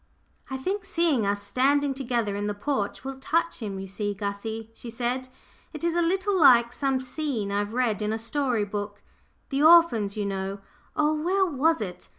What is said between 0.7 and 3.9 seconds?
seeing us standing together in the porch will touch him, you